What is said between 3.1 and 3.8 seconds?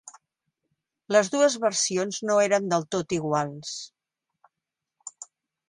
iguals.